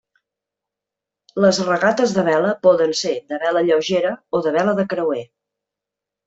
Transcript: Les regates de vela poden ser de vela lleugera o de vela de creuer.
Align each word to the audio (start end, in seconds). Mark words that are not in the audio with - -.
Les 1.43 1.59
regates 1.67 2.15
de 2.15 2.23
vela 2.29 2.53
poden 2.69 2.95
ser 3.01 3.13
de 3.35 3.39
vela 3.45 3.63
lleugera 3.69 4.15
o 4.39 4.43
de 4.49 4.55
vela 4.57 4.75
de 4.81 4.89
creuer. 4.95 5.23